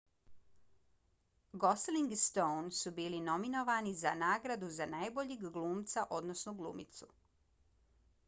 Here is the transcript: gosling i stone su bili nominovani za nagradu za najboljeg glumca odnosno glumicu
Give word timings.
gosling 1.63 2.07
i 2.13 2.17
stone 2.21 2.71
su 2.77 2.91
bili 2.95 3.19
nominovani 3.27 3.93
za 3.99 4.13
nagradu 4.21 4.69
za 4.77 4.87
najboljeg 4.95 5.45
glumca 5.57 6.07
odnosno 6.21 6.55
glumicu 6.63 7.11